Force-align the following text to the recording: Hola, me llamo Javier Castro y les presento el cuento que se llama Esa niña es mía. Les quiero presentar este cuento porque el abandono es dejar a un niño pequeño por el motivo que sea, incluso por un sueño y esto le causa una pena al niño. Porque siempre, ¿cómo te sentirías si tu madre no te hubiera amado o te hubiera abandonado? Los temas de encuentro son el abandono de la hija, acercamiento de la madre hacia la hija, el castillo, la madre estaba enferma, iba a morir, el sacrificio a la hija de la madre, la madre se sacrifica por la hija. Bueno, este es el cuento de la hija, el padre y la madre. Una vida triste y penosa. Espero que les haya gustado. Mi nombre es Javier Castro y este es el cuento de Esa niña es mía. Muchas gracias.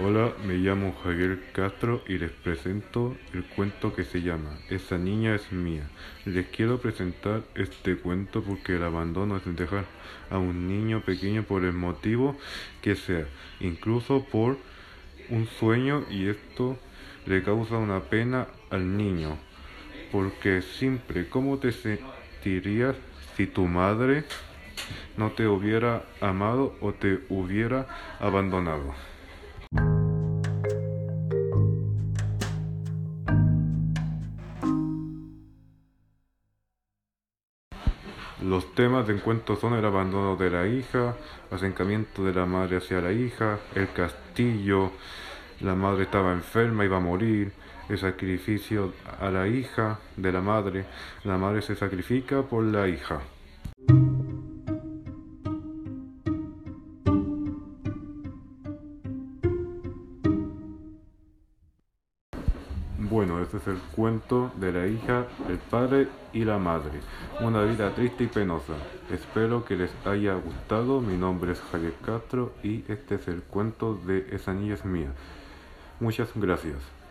Hola, 0.00 0.32
me 0.46 0.54
llamo 0.54 0.96
Javier 1.04 1.38
Castro 1.52 2.02
y 2.08 2.16
les 2.16 2.30
presento 2.30 3.14
el 3.34 3.44
cuento 3.44 3.94
que 3.94 4.04
se 4.04 4.22
llama 4.22 4.58
Esa 4.70 4.96
niña 4.96 5.34
es 5.34 5.52
mía. 5.52 5.86
Les 6.24 6.46
quiero 6.46 6.80
presentar 6.80 7.42
este 7.54 7.98
cuento 7.98 8.42
porque 8.42 8.76
el 8.76 8.84
abandono 8.84 9.36
es 9.36 9.42
dejar 9.54 9.84
a 10.30 10.38
un 10.38 10.66
niño 10.66 11.02
pequeño 11.02 11.42
por 11.42 11.62
el 11.66 11.74
motivo 11.74 12.38
que 12.80 12.96
sea, 12.96 13.26
incluso 13.60 14.24
por 14.24 14.56
un 15.28 15.46
sueño 15.46 16.06
y 16.08 16.26
esto 16.28 16.78
le 17.26 17.42
causa 17.42 17.76
una 17.76 18.00
pena 18.00 18.46
al 18.70 18.96
niño. 18.96 19.36
Porque 20.10 20.62
siempre, 20.62 21.28
¿cómo 21.28 21.58
te 21.58 21.70
sentirías 21.70 22.96
si 23.36 23.46
tu 23.46 23.66
madre 23.66 24.24
no 25.18 25.32
te 25.32 25.46
hubiera 25.46 26.06
amado 26.22 26.78
o 26.80 26.94
te 26.94 27.20
hubiera 27.28 28.16
abandonado? 28.20 28.94
Los 38.44 38.74
temas 38.74 39.06
de 39.06 39.14
encuentro 39.14 39.54
son 39.54 39.74
el 39.74 39.84
abandono 39.84 40.34
de 40.34 40.50
la 40.50 40.66
hija, 40.66 41.14
acercamiento 41.52 42.24
de 42.24 42.34
la 42.34 42.44
madre 42.44 42.78
hacia 42.78 43.00
la 43.00 43.12
hija, 43.12 43.60
el 43.76 43.92
castillo, 43.92 44.90
la 45.60 45.76
madre 45.76 46.04
estaba 46.04 46.32
enferma, 46.32 46.84
iba 46.84 46.96
a 46.96 47.00
morir, 47.00 47.52
el 47.88 47.98
sacrificio 47.98 48.94
a 49.20 49.30
la 49.30 49.46
hija 49.46 50.00
de 50.16 50.32
la 50.32 50.40
madre, 50.40 50.86
la 51.22 51.38
madre 51.38 51.62
se 51.62 51.76
sacrifica 51.76 52.42
por 52.42 52.64
la 52.64 52.88
hija. 52.88 53.20
Bueno, 63.12 63.42
este 63.42 63.58
es 63.58 63.66
el 63.66 63.76
cuento 63.94 64.50
de 64.56 64.72
la 64.72 64.86
hija, 64.86 65.26
el 65.46 65.58
padre 65.58 66.08
y 66.32 66.46
la 66.46 66.56
madre. 66.56 66.98
Una 67.42 67.62
vida 67.62 67.94
triste 67.94 68.24
y 68.24 68.26
penosa. 68.26 68.72
Espero 69.10 69.66
que 69.66 69.76
les 69.76 69.90
haya 70.06 70.32
gustado. 70.32 71.02
Mi 71.02 71.18
nombre 71.18 71.52
es 71.52 71.60
Javier 71.60 71.92
Castro 72.02 72.54
y 72.62 72.82
este 72.88 73.16
es 73.16 73.28
el 73.28 73.42
cuento 73.42 74.00
de 74.06 74.34
Esa 74.34 74.54
niña 74.54 74.72
es 74.72 74.86
mía. 74.86 75.12
Muchas 76.00 76.30
gracias. 76.34 77.01